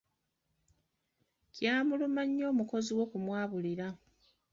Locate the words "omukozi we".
2.51-3.01